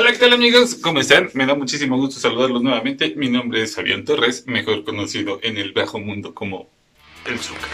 Hola, 0.00 0.12
¿qué 0.12 0.18
tal 0.18 0.32
amigos? 0.32 0.76
¿Cómo 0.76 1.00
están? 1.00 1.28
Me 1.34 1.44
da 1.44 1.56
muchísimo 1.56 1.96
gusto 1.96 2.20
saludarlos 2.20 2.62
nuevamente. 2.62 3.14
Mi 3.16 3.28
nombre 3.28 3.64
es 3.64 3.74
Fabián 3.74 4.04
Torres, 4.04 4.44
mejor 4.46 4.84
conocido 4.84 5.40
en 5.42 5.56
el 5.56 5.72
bajo 5.72 5.98
mundo 5.98 6.32
como 6.36 6.68
El 7.26 7.36
Zucker. 7.40 7.64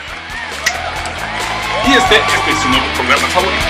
Y 1.86 1.92
este, 1.92 2.14
este 2.14 2.50
es 2.50 2.58
su 2.62 2.68
nuevo 2.70 2.86
programa 2.94 3.28
favorito. 3.28 3.64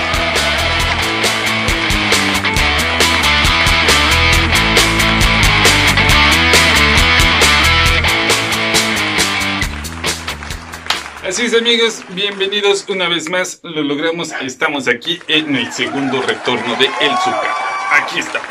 Así 11.27 11.41
es 11.41 11.53
amigos, 11.53 12.05
bienvenidos 12.11 12.85
una 12.87 13.09
vez 13.09 13.29
más, 13.29 13.59
lo 13.63 13.83
logramos, 13.83 14.31
estamos 14.41 14.87
aquí 14.87 15.19
en 15.27 15.57
el 15.57 15.73
segundo 15.73 16.21
retorno 16.21 16.77
de 16.77 16.85
El 17.01 17.11
Zucker. 17.21 17.74
Aquí 17.95 18.19
estamos. 18.19 18.47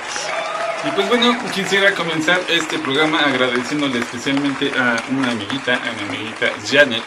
Y 0.87 0.91
pues 0.93 1.09
bueno, 1.09 1.39
quisiera 1.55 1.95
comenzar 1.95 2.41
este 2.49 2.79
programa 2.79 3.21
agradeciéndole 3.21 3.99
especialmente 3.99 4.71
a 4.77 5.03
una 5.11 5.33
amiguita, 5.33 5.77
a 5.77 5.93
mi 5.93 6.09
amiguita 6.09 6.51
Janet 6.67 7.03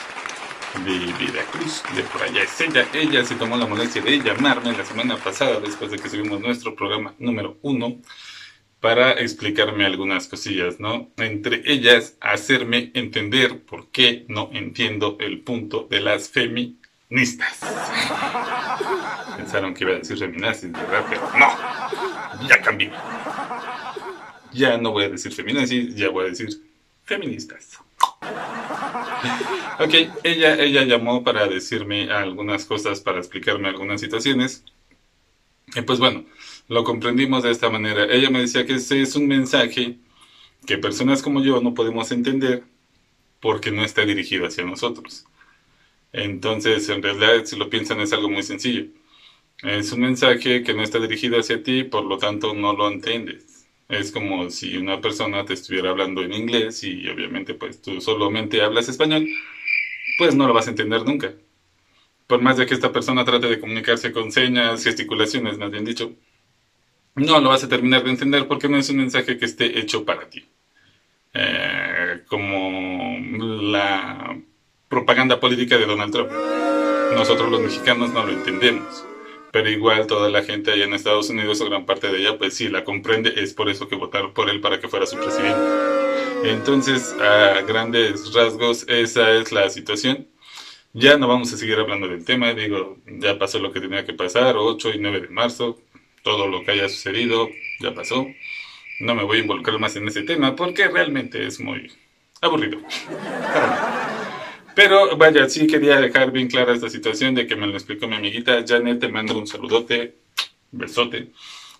de 0.85 1.25
Veracruz, 1.25 1.81
de 1.95 2.03
por 2.03 2.21
allá 2.21 2.43
es 2.43 2.61
ella. 2.61 2.87
Ella 2.93 3.25
se 3.25 3.33
tomó 3.35 3.57
la 3.57 3.65
molestia 3.65 4.03
de 4.03 4.19
llamarme 4.19 4.77
la 4.77 4.85
semana 4.85 5.17
pasada 5.17 5.59
después 5.59 5.89
de 5.89 5.97
que 5.97 6.09
subimos 6.09 6.39
nuestro 6.39 6.75
programa 6.75 7.15
número 7.17 7.57
uno 7.63 7.97
para 8.79 9.13
explicarme 9.13 9.85
algunas 9.85 10.27
cosillas, 10.27 10.79
¿no? 10.79 11.09
Entre 11.17 11.63
ellas, 11.65 12.17
hacerme 12.21 12.91
entender 12.93 13.65
por 13.65 13.89
qué 13.89 14.25
no 14.27 14.51
entiendo 14.53 15.17
el 15.19 15.39
punto 15.39 15.87
de 15.89 16.01
las 16.01 16.29
feministas. 16.29 17.61
Pensaron 19.47 19.73
que 19.73 19.85
iba 19.85 19.93
a 19.93 19.99
decir 19.99 20.17
feminazis, 20.17 20.73
¿verdad? 20.73 21.05
Pero 21.09 21.21
no, 21.39 22.49
ya 22.49 22.61
cambié. 22.61 22.91
Ya 24.51 24.77
no 24.77 24.91
voy 24.91 25.05
a 25.05 25.09
decir 25.09 25.31
feminazis, 25.31 25.95
ya 25.95 26.09
voy 26.09 26.25
a 26.25 26.29
decir 26.31 26.49
feministas. 27.05 27.79
Ok, 29.79 29.93
ella, 30.25 30.55
ella 30.55 30.83
llamó 30.83 31.23
para 31.23 31.47
decirme 31.47 32.11
algunas 32.11 32.65
cosas, 32.65 32.99
para 32.99 33.19
explicarme 33.19 33.69
algunas 33.69 34.01
situaciones. 34.01 34.65
Y 35.73 35.81
pues 35.83 35.99
bueno, 35.99 36.25
lo 36.67 36.83
comprendimos 36.83 37.43
de 37.43 37.51
esta 37.51 37.69
manera. 37.69 38.03
Ella 38.03 38.29
me 38.29 38.41
decía 38.41 38.65
que 38.65 38.73
ese 38.73 39.01
es 39.01 39.15
un 39.15 39.29
mensaje 39.29 39.95
que 40.65 40.77
personas 40.77 41.21
como 41.21 41.41
yo 41.41 41.61
no 41.61 41.73
podemos 41.73 42.11
entender 42.11 42.65
porque 43.39 43.71
no 43.71 43.85
está 43.85 44.03
dirigido 44.03 44.45
hacia 44.45 44.65
nosotros. 44.65 45.23
Entonces, 46.11 46.89
en 46.89 47.01
realidad, 47.01 47.45
si 47.45 47.55
lo 47.55 47.69
piensan, 47.69 48.01
es 48.01 48.11
algo 48.11 48.29
muy 48.29 48.43
sencillo. 48.43 48.87
Es 49.63 49.91
un 49.91 50.01
mensaje 50.01 50.63
que 50.63 50.73
no 50.73 50.83
está 50.83 50.99
dirigido 50.99 51.39
hacia 51.39 51.63
ti, 51.63 51.83
por 51.83 52.05
lo 52.05 52.17
tanto 52.17 52.53
no 52.53 52.73
lo 52.73 52.87
entiendes. 52.89 53.67
Es 53.89 54.11
como 54.11 54.49
si 54.49 54.77
una 54.77 55.01
persona 55.01 55.45
te 55.45 55.53
estuviera 55.53 55.89
hablando 55.89 56.21
en 56.21 56.33
inglés 56.33 56.83
y 56.83 57.07
obviamente 57.09 57.53
pues 57.53 57.81
tú 57.81 57.99
solamente 58.01 58.61
hablas 58.61 58.89
español, 58.89 59.27
pues 60.17 60.35
no 60.35 60.47
lo 60.47 60.53
vas 60.53 60.67
a 60.67 60.71
entender 60.71 61.03
nunca. 61.05 61.33
Por 62.27 62.41
más 62.41 62.57
de 62.57 62.65
que 62.65 62.73
esta 62.73 62.91
persona 62.91 63.25
trate 63.25 63.47
de 63.47 63.59
comunicarse 63.59 64.11
con 64.11 64.31
señas, 64.31 64.83
gesticulaciones, 64.83 65.57
más 65.57 65.71
bien 65.71 65.85
dicho, 65.85 66.13
no 67.15 67.39
lo 67.39 67.49
vas 67.49 67.63
a 67.63 67.69
terminar 67.69 68.03
de 68.03 68.11
entender 68.11 68.47
porque 68.47 68.69
no 68.69 68.77
es 68.77 68.89
un 68.89 68.97
mensaje 68.97 69.37
que 69.37 69.45
esté 69.45 69.79
hecho 69.79 70.05
para 70.05 70.29
ti. 70.29 70.45
Eh, 71.33 72.23
como 72.27 73.17
la 73.61 74.37
propaganda 74.87 75.39
política 75.39 75.77
de 75.77 75.85
Donald 75.85 76.11
Trump. 76.11 76.31
Nosotros 77.13 77.51
los 77.51 77.61
mexicanos 77.61 78.11
no 78.11 78.25
lo 78.25 78.33
entendemos, 78.33 79.05
pero 79.51 79.69
igual 79.69 80.07
toda 80.07 80.29
la 80.29 80.43
gente 80.43 80.71
allá 80.71 80.85
en 80.85 80.93
Estados 80.93 81.29
Unidos 81.29 81.61
o 81.61 81.65
gran 81.65 81.85
parte 81.85 82.09
de 82.11 82.19
ella, 82.19 82.37
pues 82.37 82.55
sí, 82.55 82.69
la 82.69 82.83
comprende, 82.83 83.33
es 83.37 83.53
por 83.53 83.69
eso 83.69 83.87
que 83.87 83.95
votaron 83.95 84.33
por 84.33 84.49
él 84.49 84.61
para 84.61 84.79
que 84.79 84.87
fuera 84.87 85.05
su 85.05 85.17
presidente. 85.17 85.59
Entonces, 86.43 87.15
a 87.19 87.61
grandes 87.61 88.33
rasgos, 88.33 88.85
esa 88.87 89.31
es 89.31 89.51
la 89.51 89.69
situación. 89.69 90.27
Ya 90.93 91.17
no 91.17 91.27
vamos 91.27 91.53
a 91.53 91.57
seguir 91.57 91.77
hablando 91.77 92.07
del 92.07 92.25
tema, 92.25 92.53
digo, 92.53 92.97
ya 93.05 93.37
pasó 93.37 93.59
lo 93.59 93.71
que 93.71 93.79
tenía 93.79 94.05
que 94.05 94.13
pasar, 94.13 94.55
8 94.57 94.91
y 94.95 94.99
9 94.99 95.21
de 95.21 95.29
marzo, 95.29 95.79
todo 96.23 96.47
lo 96.47 96.63
que 96.63 96.71
haya 96.71 96.89
sucedido 96.89 97.49
ya 97.79 97.93
pasó. 97.93 98.27
No 98.99 99.13
me 99.13 99.23
voy 99.23 99.37
a 99.37 99.41
involucrar 99.41 99.79
más 99.79 99.95
en 99.95 100.07
ese 100.07 100.23
tema 100.23 100.55
porque 100.55 100.87
realmente 100.87 101.45
es 101.45 101.59
muy 101.59 101.91
aburrido. 102.41 102.79
Pero 104.77 105.17
vaya, 105.17 105.49
sí 105.49 105.65
quería 105.65 105.99
dejar 105.99 106.29
bien 106.29 106.47
clara 106.47 106.71
esta 106.71 106.87
situación 106.87 107.33
de 107.33 107.47
que 107.47 107.55
me 107.55 107.65
lo 107.65 107.73
explicó 107.73 108.07
mi 108.07 108.15
amiguita 108.15 108.63
Janet. 108.63 108.99
Te 108.99 109.07
mando 109.07 109.35
un 109.35 109.47
saludote, 109.47 110.17
besote, 110.71 111.31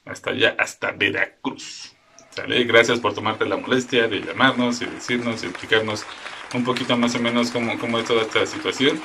hasta 0.03 0.31
allá, 0.31 0.56
hasta 0.58 0.94
Veracruz. 0.94 1.94
¿Sale? 2.31 2.63
Gracias 2.63 3.00
por 3.00 3.13
tomarte 3.13 3.46
la 3.46 3.58
molestia 3.58 4.08
de 4.08 4.22
llamarnos 4.22 4.81
y 4.81 4.85
decirnos 4.85 5.44
y 5.44 5.46
explicarnos 5.46 6.08
un 6.56 6.63
poquito 6.63 6.97
más 6.97 7.13
o 7.13 7.19
menos 7.19 7.52
cómo, 7.52 7.78
cómo 7.78 8.00
es 8.00 8.06
toda 8.06 8.24
esta 8.24 8.47
situación. 8.47 9.00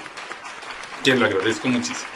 Que 1.04 1.14
lo 1.14 1.26
agradezco 1.26 1.68
muchísimo. 1.68 2.08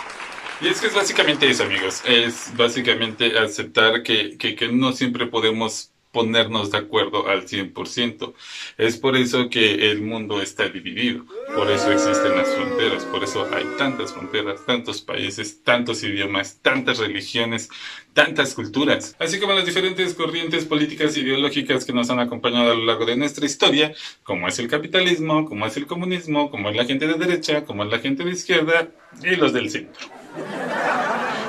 Y 0.63 0.69
es 0.69 0.81
que 0.81 0.87
es 0.87 0.95
básicamente 0.95 1.47
eso, 1.47 1.65
amigos. 1.65 2.03
Es 2.07 2.57
básicamente 2.57 3.39
aceptar 3.39 4.03
que, 4.03 4.39
que, 4.39 4.57
que 4.57 4.69
no 4.69 4.93
siempre 4.93 5.27
podemos 5.27 5.91
ponernos 6.17 6.71
de 6.71 6.79
acuerdo 6.79 7.29
al 7.29 7.47
100%. 7.47 8.33
Es 8.79 8.97
por 8.97 9.19
eso 9.19 9.51
que 9.51 9.91
el 9.91 10.01
mundo 10.01 10.41
está 10.41 10.67
dividido, 10.67 11.27
por 11.55 11.71
eso 11.71 11.93
existen 11.93 12.35
las 12.35 12.49
fronteras, 12.55 13.05
por 13.05 13.23
eso 13.23 13.47
hay 13.53 13.67
tantas 13.77 14.15
fronteras, 14.15 14.65
tantos 14.65 15.03
países, 15.03 15.63
tantos 15.63 16.03
idiomas, 16.03 16.59
tantas 16.63 16.97
religiones, 16.97 17.69
tantas 18.15 18.55
culturas, 18.55 19.15
así 19.19 19.39
como 19.39 19.53
las 19.53 19.67
diferentes 19.67 20.15
corrientes 20.15 20.65
políticas 20.65 21.15
e 21.15 21.21
ideológicas 21.21 21.85
que 21.85 21.93
nos 21.93 22.09
han 22.09 22.21
acompañado 22.21 22.73
a 22.73 22.75
lo 22.75 22.87
largo 22.87 23.05
de 23.05 23.19
nuestra 23.19 23.45
historia, 23.45 23.93
como 24.23 24.49
es 24.49 24.59
el 24.59 24.69
capitalismo, 24.69 25.45
como 25.45 25.67
es 25.67 25.77
el 25.77 25.87
comunismo, 25.87 26.51
como 26.51 26.71
es 26.71 26.77
la 26.77 26.87
gente 26.87 27.07
de 27.07 27.15
derecha, 27.15 27.67
como 27.67 27.85
es 27.85 27.91
la 27.91 27.99
gente 27.99 28.25
de 28.25 28.31
izquierda 28.31 28.89
y 29.23 29.37
los 29.37 29.53
del 29.53 29.69
centro. 29.69 30.07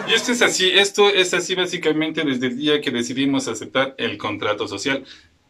Y 0.07 0.13
esto 0.13 0.31
es 0.31 0.41
así, 0.41 0.69
esto 0.69 1.09
es 1.09 1.33
así 1.33 1.55
básicamente 1.55 2.23
desde 2.23 2.47
el 2.47 2.57
día 2.57 2.81
que 2.81 2.91
decidimos 2.91 3.47
aceptar 3.47 3.93
el 3.97 4.17
contrato 4.17 4.67
social. 4.67 5.03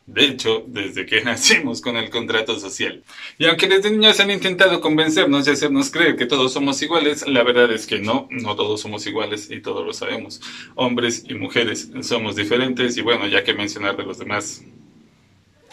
De 0.07 0.23
hecho, 0.23 0.63
desde 0.65 1.05
que 1.05 1.21
nacimos 1.25 1.81
con 1.81 1.97
el 1.97 2.09
contrato 2.09 2.59
social. 2.59 3.03
Y 3.37 3.45
aunque 3.45 3.67
desde 3.67 3.91
niños 3.91 4.19
han 4.19 4.31
intentado 4.31 4.79
convencernos 4.79 5.47
y 5.47 5.51
hacernos 5.51 5.91
creer 5.91 6.15
que 6.15 6.25
todos 6.25 6.53
somos 6.53 6.81
iguales, 6.81 7.27
la 7.27 7.43
verdad 7.43 7.71
es 7.71 7.85
que 7.85 7.99
no, 7.99 8.27
no 8.31 8.55
todos 8.55 8.81
somos 8.81 9.05
iguales 9.05 9.51
y 9.51 9.61
todos 9.61 9.85
lo 9.85 9.93
sabemos. 9.93 10.41
Hombres 10.75 11.25
y 11.27 11.33
mujeres 11.33 11.89
somos 12.01 12.35
diferentes 12.35 12.97
y 12.97 13.01
bueno, 13.01 13.27
ya 13.27 13.43
que 13.43 13.53
mencionar 13.53 13.97
de 13.97 14.03
los 14.03 14.17
demás 14.17 14.63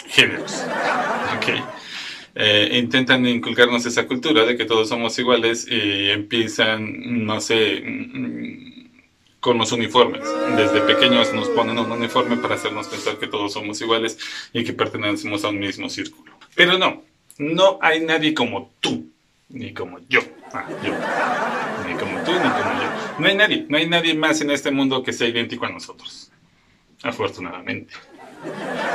géneros. 0.08 0.62
Ok. 1.36 1.64
Eh, 2.36 2.78
intentan 2.80 3.26
inculcarnos 3.26 3.86
esa 3.86 4.06
cultura 4.06 4.44
de 4.44 4.56
que 4.56 4.64
todos 4.64 4.88
somos 4.88 5.16
iguales 5.18 5.66
y 5.70 6.10
empiezan, 6.10 7.24
no 7.24 7.40
sé, 7.40 7.82
con 9.38 9.58
los 9.58 9.70
uniformes. 9.72 10.22
Desde 10.56 10.80
pequeños 10.80 11.32
nos 11.32 11.48
ponen 11.50 11.78
un 11.78 11.92
uniforme 11.92 12.36
para 12.38 12.56
hacernos 12.56 12.88
pensar 12.88 13.18
que 13.18 13.28
todos 13.28 13.52
somos 13.52 13.80
iguales 13.80 14.18
y 14.52 14.64
que 14.64 14.72
pertenecemos 14.72 15.44
a 15.44 15.50
un 15.50 15.60
mismo 15.60 15.88
círculo. 15.88 16.32
Pero 16.56 16.76
no, 16.78 17.02
no 17.38 17.78
hay 17.80 18.00
nadie 18.00 18.34
como 18.34 18.72
tú, 18.80 19.06
ni 19.48 19.72
como 19.72 20.00
yo. 20.08 20.20
Ah, 20.52 20.68
yo. 20.82 20.92
Ni 21.86 21.98
como 21.98 22.18
tú, 22.24 22.32
ni 22.32 22.38
como 22.38 22.82
yo. 22.82 23.18
No 23.18 23.26
hay 23.26 23.36
nadie, 23.36 23.66
no 23.68 23.76
hay 23.76 23.88
nadie 23.88 24.14
más 24.14 24.40
en 24.40 24.50
este 24.50 24.70
mundo 24.70 25.02
que 25.02 25.12
sea 25.12 25.28
idéntico 25.28 25.66
a 25.66 25.70
nosotros. 25.70 26.32
Afortunadamente. 27.02 27.94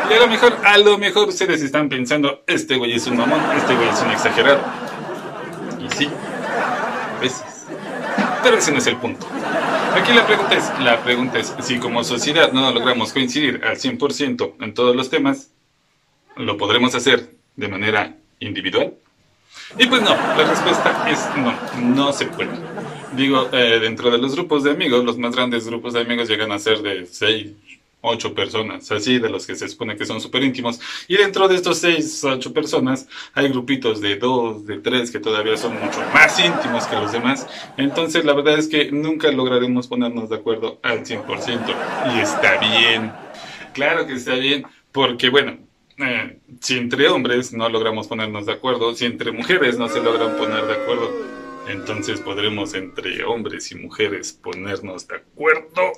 Y 0.10 0.14
a 0.14 0.20
lo 0.20 0.28
mejor, 0.28 0.58
a 0.64 0.78
lo 0.78 0.98
mejor 0.98 1.30
ustedes 1.30 1.62
están 1.62 1.88
pensando, 1.88 2.44
este 2.48 2.78
güey 2.78 2.94
es 2.94 3.06
un 3.08 3.18
mamón, 3.18 3.40
este 3.56 3.76
güey 3.76 3.90
es 3.90 4.02
un 4.02 4.12
exagerado. 4.12 4.60
Y 5.80 5.90
sí, 5.96 6.10
a 7.16 7.20
veces. 7.20 7.68
Pero 8.42 8.58
ese 8.58 8.72
no 8.72 8.80
es 8.80 8.88
el 8.88 8.98
punto. 8.98 9.28
Aquí 9.96 10.14
la 10.14 10.26
pregunta 10.26 10.56
es, 10.56 10.72
la 10.80 11.04
pregunta 11.04 11.40
es, 11.40 11.54
si 11.62 11.78
como 11.78 12.04
sociedad 12.04 12.52
no 12.52 12.72
logramos 12.72 13.14
coincidir 13.14 13.62
al 13.66 13.78
100% 13.78 14.54
en 14.62 14.74
todos 14.74 14.96
los 14.96 15.10
temas, 15.10 15.52
¿lo 16.36 16.58
podremos 16.58 16.96
hacer 16.96 17.30
de 17.56 17.68
manera 17.68 18.16
individual? 18.40 18.94
Y 19.78 19.86
pues 19.88 20.02
no, 20.02 20.16
la 20.16 20.48
respuesta 20.48 21.10
es 21.10 21.20
no, 21.38 21.54
no 21.96 22.14
se 22.14 22.26
puede. 22.26 22.52
Digo, 23.16 23.50
eh, 23.52 23.80
dentro 23.80 24.10
de 24.10 24.18
los 24.18 24.36
grupos 24.36 24.64
de 24.64 24.72
amigos, 24.72 25.04
los 25.04 25.18
más 25.18 25.36
grandes 25.36 25.68
grupos 25.68 25.94
de 25.94 26.02
amigos 26.02 26.28
llegan 26.28 26.52
a 26.52 26.60
ser 26.60 26.82
de 26.82 27.06
6, 27.06 27.52
ocho 28.02 28.34
personas, 28.34 28.92
así 28.92 29.20
de 29.20 29.30
los 29.30 29.46
que 29.46 29.56
se 29.56 29.68
supone 29.68 29.96
que 29.96 30.06
son 30.06 30.22
súper 30.22 30.44
íntimos. 30.44 30.80
Y 31.08 31.18
dentro 31.18 31.48
de 31.48 31.56
estos 31.56 31.80
seis, 31.80 32.24
ocho 32.24 32.54
personas, 32.54 33.08
hay 33.34 33.50
grupitos 33.50 34.02
de 34.02 34.16
dos, 34.16 34.66
de 34.66 34.78
tres, 34.80 35.12
que 35.12 35.20
todavía 35.20 35.58
son 35.58 35.74
mucho 35.74 36.00
más 36.14 36.40
íntimos 36.40 36.86
que 36.88 36.96
los 36.96 37.12
demás. 37.12 37.48
Entonces, 37.78 38.26
la 38.26 38.34
verdad 38.34 38.58
es 38.58 38.68
que 38.68 38.92
nunca 38.92 39.32
lograremos 39.32 39.88
ponernos 39.88 40.30
de 40.30 40.38
acuerdo 40.38 40.80
al 40.84 41.06
100%. 41.06 41.76
Y 42.16 42.20
está 42.20 42.58
bien. 42.58 43.12
Claro 43.74 44.08
que 44.08 44.14
está 44.14 44.36
bien, 44.36 44.66
porque 44.92 45.30
bueno, 45.30 45.58
eh, 45.98 46.40
si 46.62 46.78
entre 46.78 47.10
hombres 47.10 47.54
no 47.54 47.68
logramos 47.70 48.08
ponernos 48.08 48.46
de 48.46 48.54
acuerdo, 48.54 48.96
si 48.96 49.06
entre 49.06 49.32
mujeres 49.32 49.78
no 49.78 49.90
se 49.90 50.02
logran 50.02 50.38
poner 50.38 50.66
de 50.66 50.74
acuerdo, 50.74 51.12
entonces 51.68 52.20
podremos 52.22 52.74
entre 52.74 53.24
hombres 53.26 53.72
y 53.72 53.76
mujeres 53.76 54.34
ponernos 54.34 55.08
de 55.08 55.18
acuerdo 55.18 55.92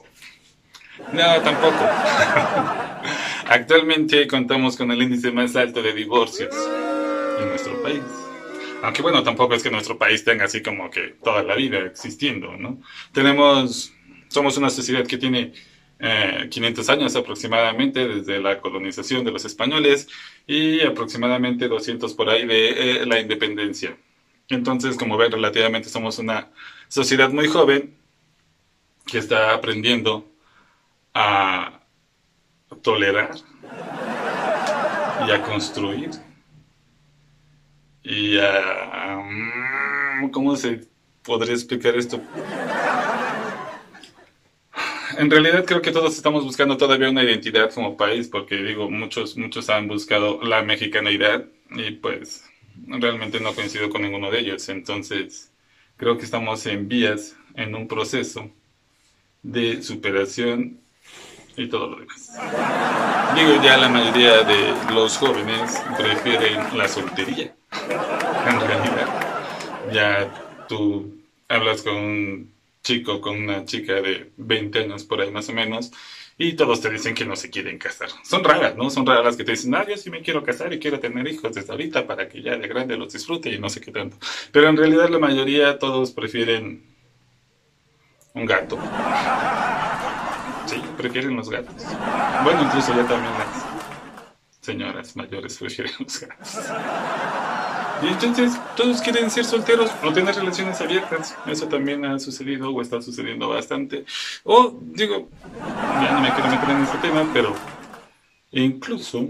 No, 1.14 1.42
tampoco. 1.42 1.78
Actualmente 3.48 4.28
contamos 4.28 4.78
con 4.78 4.92
el 4.92 5.02
índice 5.02 5.32
más 5.32 5.56
alto 5.56 5.82
de 5.82 5.94
divorcios 5.94 6.56
en 7.40 7.50
nuestro 7.50 7.82
país. 7.84 8.02
Aunque 8.82 9.02
bueno, 9.02 9.22
tampoco 9.22 9.54
es 9.54 9.62
que 9.62 9.70
nuestro 9.70 9.98
país 9.98 10.24
tenga 10.24 10.46
así 10.46 10.62
como 10.62 10.90
que 10.90 11.16
toda 11.24 11.44
la 11.44 11.56
vida 11.56 11.80
existiendo, 11.80 12.56
¿no? 12.58 12.82
Tenemos, 13.12 13.94
somos 14.30 14.58
una 14.58 14.70
sociedad 14.70 15.06
que 15.06 15.18
tiene 15.18 15.52
500 16.50 16.88
eh, 16.88 16.92
años 16.92 17.16
aproximadamente 17.16 18.08
desde 18.08 18.40
la 18.40 18.60
colonización 18.60 19.24
de 19.24 19.32
los 19.32 19.46
españoles 19.46 20.08
y 20.48 20.82
aproximadamente 20.82 21.68
200 21.68 22.14
por 22.14 22.30
ahí 22.30 22.48
de 22.48 22.70
eh, 23.02 23.06
la 23.06 23.20
independencia. 23.20 23.98
Entonces, 24.50 24.98
como 24.98 25.18
ven, 25.18 25.32
relativamente 25.32 25.90
somos 25.90 26.18
una 26.18 26.50
sociedad 26.88 27.30
muy 27.30 27.48
joven 27.48 27.96
que 29.06 29.20
está 29.20 29.54
aprendiendo 29.54 30.31
a 31.14 31.82
tolerar 32.82 33.32
y 35.28 35.32
a 35.32 35.42
construir 35.42 36.12
y 38.04 38.38
a... 38.40 39.18
Mm, 39.24 40.32
¿Cómo 40.32 40.56
se 40.56 40.82
podría 41.24 41.54
explicar 41.54 41.96
esto? 41.96 42.22
En 45.18 45.30
realidad 45.30 45.66
creo 45.66 45.82
que 45.82 45.92
todos 45.92 46.16
estamos 46.16 46.44
buscando 46.44 46.78
todavía 46.78 47.10
una 47.10 47.24
identidad 47.24 47.72
como 47.74 47.98
país, 47.98 48.28
porque 48.28 48.56
digo, 48.56 48.90
muchos, 48.90 49.38
muchos 49.38 49.70
han 49.70 49.88
buscado 49.88 50.42
la 50.42 50.64
mexicanidad 50.64 51.46
y 51.72 51.92
pues 51.92 52.46
realmente 52.88 53.40
no 53.40 53.54
coincido 53.54 53.90
con 53.90 54.04
ninguno 54.04 54.32
de 54.32 54.40
ellos. 54.40 54.70
Entonces, 54.70 55.52
creo 55.98 56.18
que 56.18 56.26
estamos 56.26 56.66
en 56.66 56.88
vías, 56.88 57.36
en 57.56 57.76
un 57.76 57.88
proceso 57.88 58.50
de 59.44 59.82
superación 59.82 60.80
y 61.58 61.68
todo 61.68 61.88
lo 61.88 62.00
demás. 62.00 62.32
Digo, 63.36 63.62
ya 63.64 63.78
la 63.78 63.90
mayoría 63.90 64.44
de 64.44 64.74
los 64.94 65.18
jóvenes 65.18 65.82
prefieren 65.98 66.78
la 66.78 66.88
soltería. 66.88 67.54
En 68.48 68.60
realidad, 68.60 69.08
ya 69.92 70.66
tú 70.68 71.22
hablas 71.48 71.82
con 71.82 71.96
un 71.96 72.54
chico, 72.84 73.22
con 73.22 73.38
una 73.38 73.66
chica 73.66 73.94
de 73.96 74.32
20 74.38 74.80
años 74.80 75.04
por 75.04 75.22
ahí 75.22 75.32
más 75.32 75.50
o 75.50 75.54
menos, 75.54 75.92
y 76.38 76.54
todos 76.54 76.82
te 76.82 76.90
dicen 76.90 77.14
que 77.14 77.26
no 77.26 77.36
se 77.36 77.50
quieren 77.50 77.78
casar. 77.78 78.10
Son 78.24 78.44
raras, 78.44 78.76
¿no? 78.76 78.90
Son 78.90 79.06
raras 79.06 79.24
las 79.24 79.38
que 79.38 79.44
te 79.44 79.52
dicen, 79.52 79.76
ah, 79.76 79.86
yo 79.88 79.96
sí 79.96 80.10
me 80.10 80.22
quiero 80.22 80.44
casar 80.44 80.74
y 80.74 80.80
quiero 80.80 81.00
tener 81.00 81.28
hijos 81.28 81.54
desde 81.54 81.72
ahorita 81.72 82.08
para 82.08 82.28
que 82.28 82.42
ya 82.42 82.58
de 82.58 82.68
grande 82.68 82.98
los 82.98 83.14
disfrute 83.14 83.50
y 83.50 83.60
no 83.60 83.70
sé 83.70 83.80
qué 83.80 83.92
tanto. 83.92 84.18
Pero 84.52 84.70
en 84.70 84.78
realidad 84.78 85.10
la 85.10 85.20
mayoría, 85.20 85.78
todos 85.78 86.12
prefieren 86.12 86.84
un 88.34 88.46
gato. 88.46 88.80
Sí, 90.72 90.82
prefieren 90.96 91.36
los 91.36 91.50
gatos. 91.50 91.84
Bueno, 92.46 92.64
incluso 92.64 92.96
ya 92.96 93.06
también 93.06 93.34
las 93.34 93.66
señoras 94.62 95.18
mayores 95.18 95.58
prefieren 95.58 95.92
los 96.00 96.22
gatos. 96.22 96.58
Y 98.02 98.08
entonces 98.08 98.58
todos 98.78 99.02
quieren 99.02 99.30
ser 99.30 99.44
solteros 99.44 99.92
o 100.02 100.14
tener 100.14 100.34
relaciones 100.34 100.80
abiertas. 100.80 101.36
Eso 101.46 101.68
también 101.68 102.06
ha 102.06 102.18
sucedido 102.20 102.72
o 102.72 102.82
está 102.82 103.02
sucediendo 103.02 103.50
bastante. 103.50 104.06
O 104.46 104.80
digo, 104.82 105.28
ya 106.02 106.14
no 106.14 106.22
me 106.22 106.32
quiero 106.32 106.50
meter 106.50 106.70
en 106.70 106.84
este 106.84 106.98
tema, 107.00 107.30
pero 107.34 107.54
incluso 108.52 109.28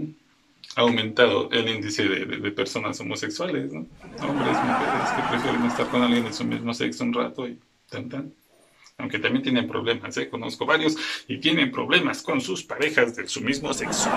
ha 0.76 0.82
aumentado 0.82 1.50
el 1.50 1.68
índice 1.68 2.04
de, 2.04 2.52
personas 2.52 3.00
homosexuales, 3.00 3.72
¿no? 3.72 3.80
Hombres, 4.20 4.56
mujeres 4.58 5.10
que 5.16 5.22
prefieren 5.28 5.64
estar 5.64 5.88
con 5.88 6.02
alguien 6.02 6.24
de 6.24 6.32
su 6.32 6.44
mismo 6.44 6.72
sexo 6.72 7.02
un 7.02 7.12
rato 7.12 7.48
y 7.48 7.58
tan 7.90 8.08
tan 8.08 8.32
aunque 8.98 9.18
también 9.18 9.42
tienen 9.42 9.66
problemas, 9.66 10.16
¿eh? 10.16 10.28
conozco 10.28 10.64
varios 10.64 10.96
y 11.26 11.38
tienen 11.38 11.72
problemas 11.72 12.22
con 12.22 12.40
sus 12.40 12.62
parejas 12.62 13.16
de 13.16 13.26
su 13.26 13.40
mismo 13.40 13.72
sexo. 13.74 14.10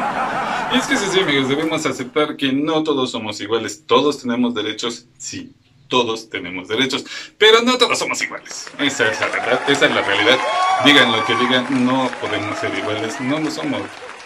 Y 0.73 0.77
es 0.77 0.85
que 0.85 0.95
sí, 0.95 1.19
amigos, 1.19 1.49
debemos 1.49 1.85
aceptar 1.85 2.37
que 2.37 2.51
no 2.51 2.83
todos 2.83 3.11
somos 3.11 3.41
iguales, 3.41 3.83
todos 3.85 4.21
tenemos 4.21 4.53
derechos, 4.53 5.07
sí, 5.17 5.53
todos 5.87 6.29
tenemos 6.29 6.67
derechos, 6.67 7.05
pero 7.37 7.61
no 7.61 7.77
todos 7.77 7.97
somos 7.97 8.21
iguales. 8.21 8.71
Esa 8.79 9.11
es 9.11 9.19
la 9.19 9.27
verdad, 9.27 9.69
esa 9.69 9.85
es 9.85 9.95
la 9.95 10.01
realidad. 10.01 10.39
Digan 10.83 11.11
lo 11.11 11.25
que 11.25 11.35
digan, 11.35 11.85
no 11.85 12.09
podemos 12.21 12.57
ser 12.59 12.77
iguales, 12.77 13.19
no 13.21 13.39
lo 13.39 13.49
somos. 13.49 13.81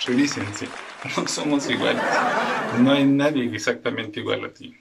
Revísense, 0.06 0.68
no 1.18 1.28
somos 1.28 1.70
iguales. 1.70 2.04
No 2.80 2.92
hay 2.92 3.06
nadie 3.06 3.50
exactamente 3.54 4.20
igual 4.20 4.46
a 4.46 4.54
ti. 4.54 4.76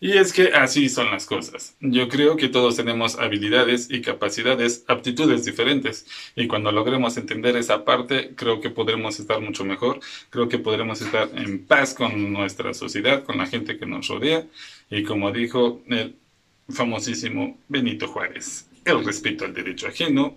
Y 0.00 0.16
es 0.18 0.32
que 0.32 0.52
así 0.54 0.88
son 0.88 1.10
las 1.10 1.26
cosas. 1.26 1.76
Yo 1.80 2.08
creo 2.08 2.36
que 2.36 2.48
todos 2.48 2.76
tenemos 2.76 3.18
habilidades 3.18 3.90
y 3.90 4.00
capacidades, 4.00 4.84
aptitudes 4.88 5.44
diferentes. 5.44 6.06
Y 6.36 6.46
cuando 6.46 6.72
logremos 6.72 7.16
entender 7.16 7.56
esa 7.56 7.84
parte, 7.84 8.32
creo 8.34 8.60
que 8.60 8.70
podremos 8.70 9.18
estar 9.18 9.40
mucho 9.40 9.64
mejor. 9.64 10.00
Creo 10.30 10.48
que 10.48 10.58
podremos 10.58 11.00
estar 11.00 11.28
en 11.34 11.64
paz 11.64 11.94
con 11.94 12.32
nuestra 12.32 12.74
sociedad, 12.74 13.24
con 13.24 13.38
la 13.38 13.46
gente 13.46 13.78
que 13.78 13.86
nos 13.86 14.08
rodea. 14.08 14.44
Y 14.90 15.02
como 15.02 15.32
dijo 15.32 15.82
el 15.88 16.16
famosísimo 16.68 17.58
Benito 17.68 18.08
Juárez, 18.08 18.68
el 18.84 19.04
respeto 19.04 19.44
al 19.44 19.54
derecho 19.54 19.88
ajeno 19.88 20.36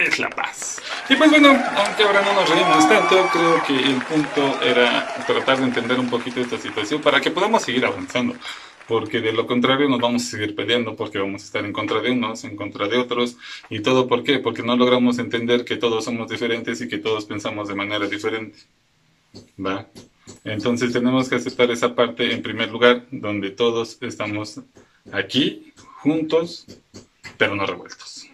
es 0.00 0.18
la 0.18 0.30
paz. 0.30 0.80
Y 1.08 1.16
pues 1.16 1.30
bueno, 1.30 1.48
aunque 1.76 2.02
ahora 2.04 2.22
no 2.22 2.32
nos 2.32 2.48
reímos 2.48 2.88
tanto, 2.88 3.28
creo 3.32 3.62
que 3.64 3.74
el 3.74 4.02
punto 4.02 4.60
era 4.62 5.14
tratar 5.26 5.58
de 5.58 5.64
entender 5.64 5.98
un 5.98 6.08
poquito 6.08 6.40
esta 6.40 6.58
situación 6.58 7.02
para 7.02 7.20
que 7.20 7.30
podamos 7.30 7.62
seguir 7.62 7.84
avanzando 7.84 8.34
porque 8.90 9.20
de 9.20 9.32
lo 9.32 9.46
contrario 9.46 9.88
nos 9.88 10.00
vamos 10.00 10.24
a 10.24 10.30
seguir 10.30 10.56
peleando, 10.56 10.96
porque 10.96 11.20
vamos 11.20 11.42
a 11.42 11.44
estar 11.44 11.64
en 11.64 11.72
contra 11.72 12.00
de 12.00 12.10
unos, 12.10 12.42
en 12.42 12.56
contra 12.56 12.88
de 12.88 12.98
otros, 12.98 13.36
y 13.68 13.82
todo 13.82 14.08
por 14.08 14.24
qué, 14.24 14.40
porque 14.40 14.64
no 14.64 14.76
logramos 14.76 15.20
entender 15.20 15.64
que 15.64 15.76
todos 15.76 16.06
somos 16.06 16.28
diferentes 16.28 16.80
y 16.80 16.88
que 16.88 16.98
todos 16.98 17.24
pensamos 17.24 17.68
de 17.68 17.76
manera 17.76 18.08
diferente. 18.08 18.58
¿Va? 19.64 19.86
Entonces 20.42 20.92
tenemos 20.92 21.28
que 21.28 21.36
aceptar 21.36 21.70
esa 21.70 21.94
parte 21.94 22.32
en 22.32 22.42
primer 22.42 22.68
lugar, 22.72 23.06
donde 23.12 23.50
todos 23.50 23.96
estamos 24.00 24.60
aquí, 25.12 25.72
juntos, 26.02 26.66
pero 27.38 27.54
no 27.54 27.64
revueltos. 27.66 28.26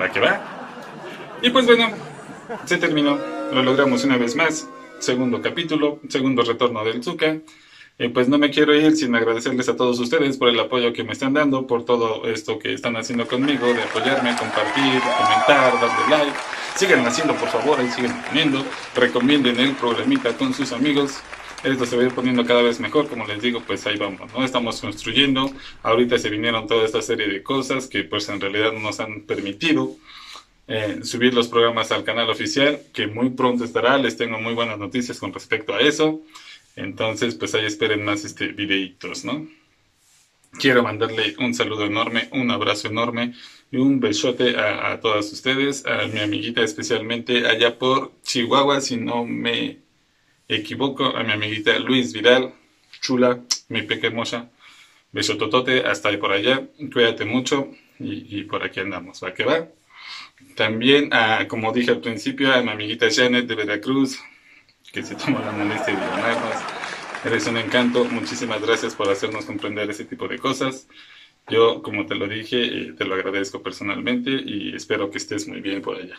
¿Va 0.00 0.12
que 0.12 0.20
va? 0.20 1.38
Y 1.42 1.50
pues 1.50 1.66
bueno, 1.66 1.90
se 2.66 2.78
terminó, 2.78 3.18
lo 3.52 3.64
logramos 3.64 4.04
una 4.04 4.16
vez 4.16 4.36
más, 4.36 4.68
segundo 5.00 5.42
capítulo, 5.42 5.98
segundo 6.08 6.42
retorno 6.42 6.84
del 6.84 7.02
Zuka. 7.02 7.38
Pues 8.12 8.28
no 8.28 8.36
me 8.36 8.50
quiero 8.50 8.74
ir 8.74 8.94
sin 8.94 9.14
agradecerles 9.14 9.70
a 9.70 9.76
todos 9.76 9.98
ustedes 9.98 10.36
por 10.36 10.50
el 10.50 10.60
apoyo 10.60 10.92
que 10.92 11.02
me 11.02 11.12
están 11.14 11.32
dando, 11.32 11.66
por 11.66 11.86
todo 11.86 12.26
esto 12.26 12.58
que 12.58 12.74
están 12.74 12.94
haciendo 12.96 13.26
conmigo, 13.26 13.66
de 13.66 13.82
apoyarme, 13.82 14.36
compartir, 14.36 15.00
comentar, 15.00 15.80
darle 15.80 16.10
like. 16.10 16.38
Sigan 16.76 17.06
haciendo, 17.06 17.34
por 17.36 17.48
favor, 17.48 17.78
y 17.82 17.88
sigan 17.88 18.22
poniendo. 18.24 18.62
Recomienden 18.94 19.58
el 19.58 19.74
programita 19.76 20.36
con 20.36 20.52
sus 20.52 20.72
amigos. 20.72 21.20
Esto 21.64 21.86
se 21.86 21.96
va 21.96 22.02
a 22.02 22.06
ir 22.06 22.12
poniendo 22.12 22.44
cada 22.44 22.60
vez 22.60 22.80
mejor, 22.80 23.08
como 23.08 23.26
les 23.26 23.40
digo, 23.40 23.62
pues 23.66 23.86
ahí 23.86 23.96
vamos, 23.96 24.30
¿no? 24.34 24.44
Estamos 24.44 24.78
construyendo. 24.78 25.50
Ahorita 25.82 26.18
se 26.18 26.28
vinieron 26.28 26.66
toda 26.66 26.84
esta 26.84 27.00
serie 27.00 27.28
de 27.28 27.42
cosas 27.42 27.86
que 27.86 28.04
pues 28.04 28.28
en 28.28 28.42
realidad 28.42 28.72
no 28.72 28.80
nos 28.80 29.00
han 29.00 29.22
permitido 29.22 29.96
eh, 30.68 31.00
subir 31.02 31.32
los 31.32 31.48
programas 31.48 31.90
al 31.92 32.04
canal 32.04 32.28
oficial, 32.28 32.78
que 32.92 33.06
muy 33.06 33.30
pronto 33.30 33.64
estará. 33.64 33.96
Les 33.96 34.18
tengo 34.18 34.38
muy 34.38 34.52
buenas 34.52 34.78
noticias 34.78 35.18
con 35.18 35.32
respecto 35.32 35.74
a 35.74 35.80
eso. 35.80 36.20
Entonces, 36.76 37.34
pues 37.34 37.54
ahí 37.54 37.64
esperen 37.64 38.04
más 38.04 38.24
este 38.24 38.48
videitos, 38.48 39.24
¿no? 39.24 39.48
Quiero 40.58 40.82
mandarle 40.82 41.34
un 41.38 41.54
saludo 41.54 41.86
enorme, 41.86 42.28
un 42.32 42.50
abrazo 42.50 42.88
enorme 42.88 43.34
y 43.70 43.78
un 43.78 44.00
besote 44.00 44.56
a, 44.56 45.00
todas 45.00 45.32
ustedes, 45.32 45.84
a 45.86 46.06
mi 46.06 46.20
amiguita 46.20 46.62
especialmente 46.62 47.46
allá 47.46 47.78
por 47.78 48.12
Chihuahua, 48.22 48.80
si 48.80 48.96
no 48.96 49.24
me 49.24 49.78
equivoco, 50.48 51.04
a 51.16 51.22
mi 51.24 51.32
amiguita 51.32 51.78
Luis 51.78 52.12
Vidal, 52.12 52.54
chula, 53.00 53.40
mi 53.68 53.82
pequeña 53.82 54.08
hermosa. 54.08 54.50
Besototote 55.12 55.84
hasta 55.86 56.10
ahí 56.10 56.16
por 56.18 56.32
allá, 56.32 56.66
cuídate 56.92 57.24
mucho 57.24 57.70
y, 57.98 58.44
por 58.44 58.62
aquí 58.64 58.80
andamos, 58.80 59.22
¿va 59.22 59.32
que 59.34 59.44
va? 59.44 59.68
También, 60.54 61.12
a, 61.12 61.48
como 61.48 61.72
dije 61.72 61.90
al 61.90 62.00
principio, 62.00 62.52
a 62.52 62.62
mi 62.62 62.70
amiguita 62.70 63.08
Janet 63.10 63.46
de 63.46 63.54
Veracruz, 63.54 64.18
que 64.96 65.02
se 65.02 65.14
tomó 65.14 65.38
la 65.40 65.52
molestia 65.52 65.94
de 65.94 66.00
llamarnos. 66.00 66.56
Eres 67.22 67.46
un 67.46 67.58
encanto. 67.58 68.06
Muchísimas 68.06 68.62
gracias 68.62 68.94
por 68.94 69.10
hacernos 69.10 69.44
comprender 69.44 69.90
ese 69.90 70.06
tipo 70.06 70.26
de 70.26 70.38
cosas. 70.38 70.88
Yo, 71.48 71.82
como 71.82 72.06
te 72.06 72.14
lo 72.14 72.26
dije, 72.26 72.64
eh, 72.64 72.94
te 72.96 73.04
lo 73.04 73.14
agradezco 73.14 73.62
personalmente 73.62 74.30
y 74.30 74.74
espero 74.74 75.10
que 75.10 75.18
estés 75.18 75.46
muy 75.48 75.60
bien 75.60 75.82
por 75.82 75.96
allá. 75.96 76.16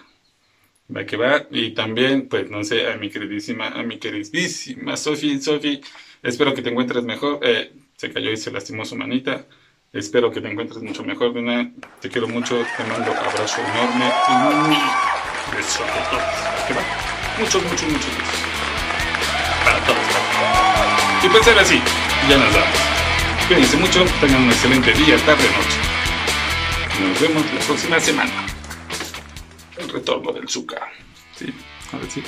Va 0.96 1.05
que 1.05 1.17
va. 1.17 1.48
Y 1.50 1.72
también, 1.72 2.29
pues, 2.29 2.51
no 2.51 2.63
sé, 2.63 2.88
a 2.88 2.98
mi 2.98 3.10
queridísima, 3.10 3.69
a 3.69 3.81
mi 3.81 3.98
queridísima 3.98 4.96
Sofi, 4.96 5.41
Sofi, 5.41 5.81
espero 6.22 6.53
que 6.53 6.62
te 6.62 6.69
encuentres 6.69 7.03
mejor. 7.03 7.39
Eh, 7.41 7.74
se 7.96 8.13
cayó 8.13 8.29
y 8.31 8.38
se 8.38 8.51
lastimó 8.51 8.86
su 8.86 8.96
manita. 8.96 9.48
Espero 9.91 10.29
que 10.29 10.39
te 10.39 10.51
encuentres 10.51 10.84
mucho 10.84 11.03
mejor, 11.03 11.34
Duna. 11.34 11.72
Te 12.00 12.10
quiero 12.10 12.27
mucho, 12.27 12.63
te 12.77 12.84
mando 12.84 13.12
abrazo 13.12 13.60
enorme 13.60 14.05
y 14.29 15.55
beso 15.55 15.84
a 15.84 16.10
todos. 16.12 16.67
¿Qué 16.67 16.74
va? 16.75 16.84
Muchos, 17.39 17.63
muchos, 17.63 17.89
muchos. 17.89 18.47
Y 21.27 21.29
pensar 21.29 21.60
así, 21.60 21.81
ya 22.29 22.38
nos 22.38 22.53
vamos. 22.53 22.79
Cuídense 23.50 23.75
mucho, 23.75 24.05
tengan 24.22 24.43
un 24.43 24.50
excelente 24.50 24.93
día, 24.93 25.17
tarde, 25.25 25.43
noche. 25.43 25.77
Nos 27.01 27.19
vemos 27.19 27.43
la 27.53 27.60
próxima 27.60 28.00
semana. 28.00 28.31
El 29.75 29.89
retorno 29.89 30.31
del 30.31 30.48
Zuka. 30.48 30.89
Sí, 31.36 31.53
ahora 31.91 32.05
sí. 32.10 32.24